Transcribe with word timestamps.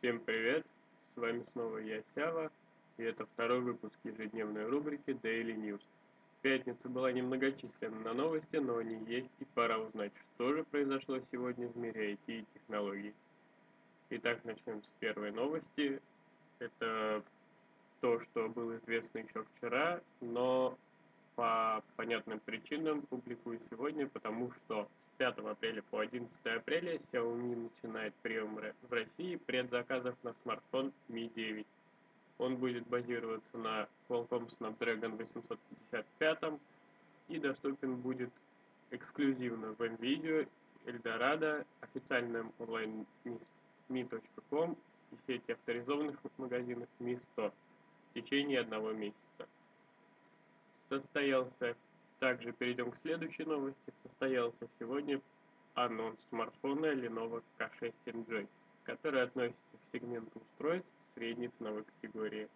Всем 0.00 0.18
привет! 0.20 0.64
С 1.14 1.20
вами 1.20 1.44
снова 1.52 1.76
я, 1.76 2.02
Сява, 2.14 2.50
и 2.96 3.02
это 3.02 3.26
второй 3.26 3.60
выпуск 3.60 3.92
ежедневной 4.02 4.64
рубрики 4.64 5.10
Daily 5.10 5.54
News. 5.54 5.82
Пятница 6.40 6.88
была 6.88 7.12
немногочисленна 7.12 8.00
на 8.00 8.14
новости, 8.14 8.56
но 8.56 8.78
они 8.78 8.96
есть, 9.04 9.28
и 9.40 9.44
пора 9.54 9.78
узнать, 9.78 10.12
что 10.34 10.54
же 10.54 10.64
произошло 10.64 11.20
сегодня 11.30 11.68
в 11.68 11.76
мире 11.76 12.12
IT 12.14 12.18
и 12.28 12.46
технологий. 12.54 13.14
Итак, 14.08 14.42
начнем 14.44 14.82
с 14.82 14.86
первой 15.00 15.32
новости. 15.32 16.00
Это 16.60 17.22
то, 18.00 18.22
что 18.22 18.48
было 18.48 18.78
известно 18.78 19.18
еще 19.18 19.44
вчера, 19.54 20.00
но 20.22 20.78
по 21.36 21.84
понятным 21.96 22.40
причинам 22.40 23.02
публикую 23.02 23.60
сегодня, 23.68 24.06
потому 24.06 24.50
что 24.50 24.88
5 25.20 25.38
апреля 25.50 25.82
по 25.90 25.98
11 25.98 26.46
апреля 26.46 26.98
Xiaomi 27.12 27.68
начинает 27.68 28.14
прием 28.22 28.54
в 28.54 28.90
России 28.90 29.36
предзаказов 29.36 30.16
на 30.22 30.34
смартфон 30.42 30.94
Mi 31.10 31.30
9. 31.34 31.66
Он 32.38 32.56
будет 32.56 32.86
базироваться 32.86 33.58
на 33.58 33.86
Qualcomm 34.08 34.50
Snapdragon 34.58 35.18
855 35.18 36.58
и 37.28 37.38
доступен 37.38 37.96
будет 37.96 38.30
эксклюзивно 38.92 39.74
в 39.74 39.82
NVIDIA, 39.82 40.48
Eldorado, 40.86 41.66
официальном 41.82 42.54
онлайн 42.58 43.04
mi.com 43.90 44.74
и 45.12 45.16
сети 45.26 45.52
авторизованных 45.52 46.18
магазинов 46.38 46.88
Mi 46.98 47.20
100 47.34 47.52
в 47.52 48.14
течение 48.14 48.60
одного 48.60 48.92
месяца. 48.92 49.46
Состоялся 50.88 51.76
также 52.20 52.52
перейдем 52.52 52.92
к 52.92 52.98
следующей 53.02 53.44
новости. 53.44 53.92
Состоялся 54.02 54.68
сегодня 54.78 55.20
анонс 55.74 56.20
смартфона 56.28 56.92
Lenovo 56.94 57.42
K6 57.58 57.92
Enjoy, 58.06 58.46
который 58.84 59.22
относится 59.22 59.76
к 59.76 59.92
сегменту 59.92 60.38
устройств 60.38 60.88
средней 61.14 61.48
ценовой 61.58 61.84
категории. 61.84 62.48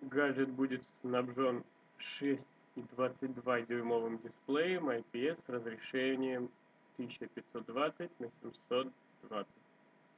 Гаджет 0.00 0.48
будет 0.48 0.82
снабжен 1.02 1.62
6,22 1.98 3.66
дюймовым 3.66 4.18
дисплеем 4.18 4.88
IPS 4.88 5.44
с 5.44 5.48
разрешением 5.48 6.50
1520 6.96 8.20
на 8.20 8.30
720 8.40 9.46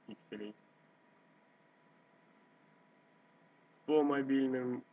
пикселей. 0.07 0.55
По 3.87 4.05
мобильным 4.05 4.85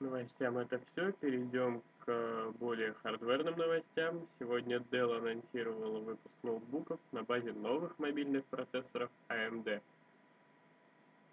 новостям 0.00 0.58
это 0.58 0.80
все. 0.92 1.12
Перейдем 1.12 1.82
к 2.00 2.52
более 2.58 2.94
хардверным 3.02 3.56
новостям. 3.56 4.26
Сегодня 4.38 4.78
Dell 4.90 5.16
анонсировала 5.16 6.00
выпуск 6.00 6.34
ноутбуков 6.42 7.00
на 7.12 7.22
базе 7.22 7.52
новых 7.52 7.98
мобильных 7.98 8.44
процессоров 8.46 9.10
AMD 9.28 9.80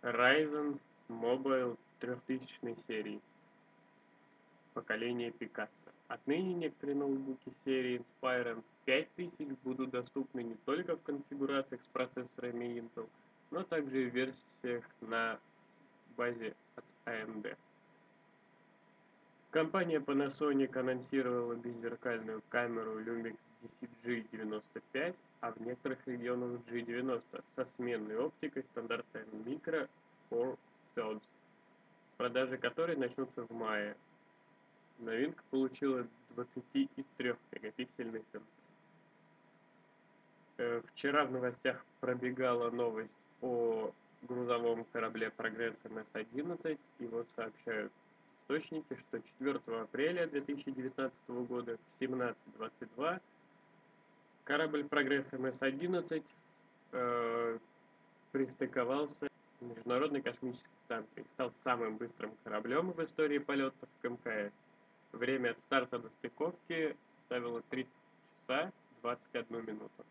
Ryzen 0.01 0.79
Mobile 1.09 1.77
3000 1.99 2.77
серии 2.87 3.21
поколения 4.73 5.29
Picasso. 5.29 5.91
Отныне 6.07 6.53
некоторые 6.53 6.95
ноутбуки 6.95 7.53
серии 7.65 8.01
Inspiron 8.21 8.63
5000 8.85 9.57
будут 9.63 9.91
доступны 9.91 10.43
не 10.43 10.55
только 10.65 10.95
в 10.95 11.03
конфигурациях 11.03 11.81
с 11.81 11.87
процессорами 11.87 12.79
Intel, 12.79 13.07
но 13.51 13.63
также 13.63 14.03
и 14.03 14.09
в 14.09 14.13
версиях 14.13 14.83
на 15.01 15.39
базе 16.17 16.55
от 16.75 16.83
AMD. 17.05 17.55
Компания 19.51 19.99
Panasonic 19.99 20.77
анонсировала 20.77 21.55
беззеркальную 21.55 22.41
камеру 22.47 23.01
Lumix 23.01 23.35
DCG-95, 23.81 25.13
а 25.41 25.51
в 25.51 25.59
некоторых 25.59 25.99
регионах 26.07 26.61
G90 26.67 27.43
со 27.57 27.67
сменной 27.75 28.17
оптикой 28.17 28.63
стандарта 28.71 29.19
Micro 29.45 29.89
Four 30.29 30.57
Thirds, 30.95 31.21
продажи 32.15 32.57
которой 32.57 32.95
начнутся 32.95 33.43
в 33.43 33.51
мае. 33.51 33.97
Новинка 34.99 35.43
получила 35.49 36.07
23 36.35 36.89
мегапиксельный 37.51 38.23
сенсор. 38.31 38.41
Э, 40.59 40.81
вчера 40.93 41.25
в 41.25 41.31
новостях 41.31 41.85
пробегала 41.99 42.69
новость 42.69 43.11
о 43.41 43.91
грузовом 44.21 44.85
корабле 44.93 45.29
Прогресс 45.29 45.77
МС-11, 45.83 46.79
и 46.99 47.05
вот 47.07 47.27
сообщают 47.35 47.91
источники, 48.41 48.97
что 49.07 49.21
4 49.39 49.81
апреля 49.81 50.27
2019 50.27 51.13
года 51.47 51.77
в 51.77 52.01
17.22 52.01 53.21
корабль 54.43 54.83
«Прогресс 54.83 55.25
МС-11» 55.31 56.23
э, 56.91 57.59
пристыковался 58.31 59.27
к 59.27 59.61
Международной 59.61 60.21
космической 60.21 60.69
станции, 60.85 61.25
стал 61.33 61.51
самым 61.63 61.97
быстрым 61.97 62.33
кораблем 62.43 62.91
в 62.91 63.03
истории 63.03 63.37
полетов 63.37 63.89
к 64.01 64.09
МКС. 64.09 64.51
Время 65.11 65.51
от 65.51 65.61
старта 65.61 65.99
до 65.99 66.09
стыковки 66.09 66.95
составило 67.19 67.61
3 67.69 67.87
часа 68.47 68.71
21 69.01 69.65
минуту. 69.65 70.05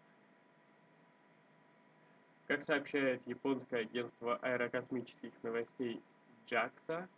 Как 2.47 2.63
сообщает 2.63 3.21
японское 3.27 3.83
агентство 3.83 4.37
аэрокосмических 4.43 5.33
новостей 5.43 6.03
JAXA, 6.47 7.09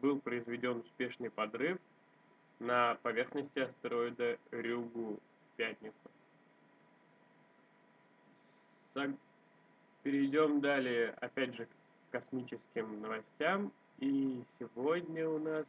был 0.00 0.20
произведен 0.20 0.78
успешный 0.78 1.30
подрыв 1.30 1.78
на 2.58 2.96
поверхности 3.02 3.60
астероида 3.60 4.38
Рюгу 4.50 5.18
в 5.18 5.56
пятницу. 5.56 5.96
Перейдем 10.02 10.60
далее, 10.60 11.10
опять 11.20 11.54
же, 11.54 11.66
к 11.66 11.68
космическим 12.10 13.00
новостям. 13.00 13.72
И 13.98 14.42
сегодня 14.58 15.28
у 15.28 15.38
нас 15.38 15.64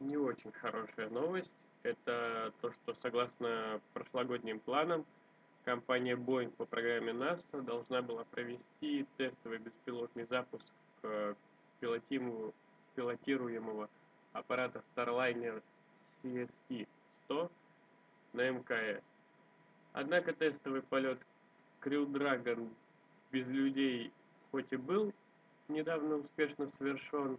не 0.00 0.16
очень 0.16 0.50
хорошая 0.52 1.08
новость. 1.10 1.54
Это 1.84 2.52
то, 2.60 2.72
что 2.72 2.94
согласно 3.00 3.80
прошлогодним 3.92 4.58
планам, 4.58 5.04
компания 5.64 6.16
Boeing 6.16 6.50
по 6.50 6.64
программе 6.64 7.12
NASA 7.12 7.62
должна 7.62 8.02
была 8.02 8.24
провести 8.24 9.06
тестовый 9.16 9.58
беспилотный 9.58 10.26
запуск 10.26 10.64
э, 11.04 11.34
пилотируемого 12.94 13.88
аппарата 14.32 14.82
Starliner 14.94 15.62
CST-100 16.22 17.50
на 18.32 18.50
МКС. 18.50 19.02
Однако 19.92 20.32
тестовый 20.32 20.82
полет 20.82 21.18
Crew 21.82 22.06
Dragon 22.06 22.70
без 23.30 23.46
людей 23.46 24.12
хоть 24.50 24.70
и 24.70 24.76
был 24.76 25.12
недавно 25.68 26.16
успешно 26.16 26.68
совершен, 26.68 27.38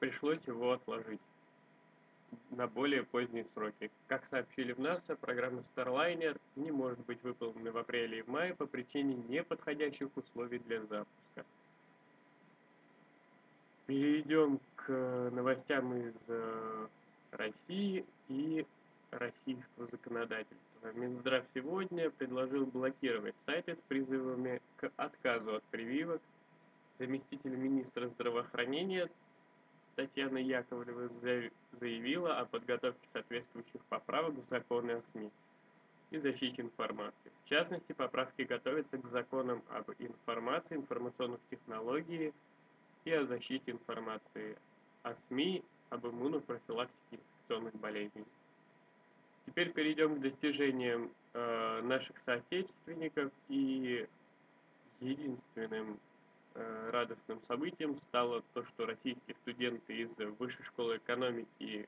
пришлось 0.00 0.42
его 0.46 0.72
отложить 0.72 1.20
на 2.50 2.66
более 2.66 3.04
поздние 3.04 3.44
сроки. 3.54 3.90
Как 4.08 4.26
сообщили 4.26 4.72
в 4.72 4.80
НАСА, 4.80 5.14
программа 5.16 5.62
Starliner 5.74 6.38
не 6.56 6.72
может 6.72 6.98
быть 7.06 7.22
выполнена 7.22 7.70
в 7.70 7.78
апреле 7.78 8.18
и 8.18 8.22
в 8.22 8.28
мае 8.28 8.54
по 8.54 8.66
причине 8.66 9.14
неподходящих 9.28 10.08
условий 10.16 10.58
для 10.58 10.80
запуска. 10.80 11.44
Перейдем 13.86 14.60
к 14.76 15.30
новостям 15.32 15.94
из 15.94 16.14
э, 16.28 16.86
России 17.32 18.06
и 18.28 18.66
российского 19.10 19.86
законодательства. 19.90 20.92
Минздрав 20.94 21.44
сегодня 21.52 22.10
предложил 22.10 22.64
блокировать 22.64 23.34
сайты 23.44 23.74
с 23.74 23.78
призывами 23.88 24.62
к 24.78 24.90
отказу 24.96 25.56
от 25.56 25.64
прививок. 25.64 26.22
Заместитель 26.98 27.56
министра 27.56 28.08
здравоохранения 28.08 29.10
Татьяна 29.96 30.38
Яковлева 30.38 31.10
заявила 31.78 32.38
о 32.38 32.46
подготовке 32.46 33.06
соответствующих 33.12 33.82
поправок 33.90 34.34
в 34.34 34.48
законы 34.48 34.92
о 34.92 35.02
СМИ 35.12 35.30
и 36.10 36.18
защите 36.18 36.62
информации. 36.62 37.32
В 37.44 37.48
частности, 37.50 37.92
поправки 37.92 38.42
готовятся 38.42 38.96
к 38.96 39.10
законам 39.10 39.62
об 39.68 39.90
информации, 39.98 40.76
информационных 40.76 41.40
технологиях, 41.50 42.32
и 43.04 43.12
о 43.12 43.26
защите 43.26 43.72
информации, 43.72 44.56
о 45.02 45.14
СМИ, 45.28 45.62
об 45.90 46.06
иммунопрофилактике 46.06 47.18
инфекционных 47.44 47.74
болезней. 47.76 48.24
Теперь 49.46 49.72
перейдем 49.72 50.16
к 50.16 50.20
достижениям 50.20 51.10
э, 51.34 51.82
наших 51.82 52.16
соотечественников 52.24 53.30
и 53.48 54.06
единственным 55.00 55.98
э, 56.54 56.90
радостным 56.90 57.40
событием 57.46 58.00
стало 58.08 58.42
то, 58.54 58.64
что 58.64 58.86
российские 58.86 59.36
студенты 59.42 59.98
из 59.98 60.10
Высшей 60.38 60.64
школы 60.64 60.96
экономики 60.96 61.86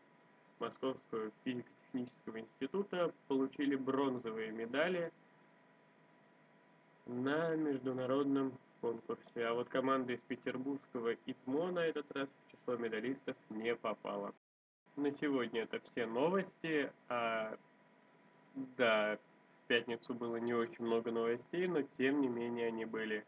Московского 0.58 1.30
физико-технического 1.44 2.40
института 2.40 3.12
получили 3.28 3.76
бронзовые 3.76 4.52
медали 4.52 5.10
на 7.06 7.54
международном 7.56 8.52
конкурсе, 8.86 9.44
а 9.44 9.54
вот 9.54 9.68
команда 9.68 10.12
из 10.12 10.20
петербургского 10.28 11.14
ИТМО 11.26 11.72
на 11.72 11.80
этот 11.80 12.06
раз 12.16 12.28
в 12.28 12.50
число 12.52 12.76
медалистов 12.76 13.36
не 13.50 13.74
попала. 13.74 14.32
На 14.94 15.10
сегодня 15.10 15.62
это 15.62 15.80
все 15.80 16.06
новости. 16.06 16.92
А, 17.08 17.56
да, 18.76 19.18
пятницу 19.66 20.14
было 20.14 20.36
не 20.36 20.54
очень 20.54 20.84
много 20.84 21.10
новостей, 21.10 21.66
но 21.66 21.82
тем 21.98 22.20
не 22.20 22.28
менее 22.28 22.68
они 22.68 22.84
были. 22.84 23.24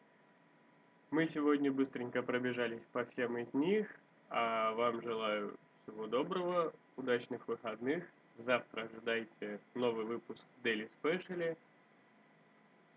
Мы 1.10 1.26
сегодня 1.26 1.72
быстренько 1.72 2.22
пробежались 2.22 2.84
по 2.92 3.04
всем 3.06 3.36
из 3.38 3.52
них, 3.52 3.88
а 4.30 4.72
вам 4.74 5.02
желаю 5.02 5.56
всего 5.82 6.06
доброго, 6.06 6.72
удачных 6.96 7.48
выходных. 7.48 8.04
Завтра 8.36 8.82
ожидайте 8.82 9.58
новый 9.74 10.04
выпуск 10.04 10.42
Daily 10.62 10.88
Special. 11.02 11.56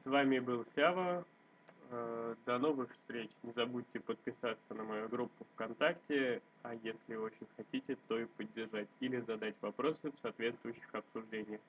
С 0.04 0.06
вами 0.06 0.38
был 0.38 0.64
Сява. 0.76 1.26
Э, 1.94 2.36
до 2.46 2.58
новых 2.58 2.90
встреч. 2.94 3.30
Не 3.44 3.52
забудьте 3.52 4.00
подписаться 4.00 4.74
на 4.74 4.84
мою 4.84 5.10
группу 5.10 5.46
ВКонтакте, 5.54 6.42
а 6.64 6.74
если 6.76 7.16
очень 7.16 7.46
хотите, 7.58 7.98
то 8.08 8.18
и 8.18 8.26
поддержать 8.26 8.88
или 9.02 9.20
задать 9.20 9.56
вопросы 9.60 10.00
в 10.04 10.14
соответствующих 10.22 10.88
обсуждениях. 10.94 11.60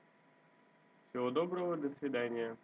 Всего 1.10 1.32
доброго, 1.32 1.76
до 1.76 1.90
свидания. 1.98 2.56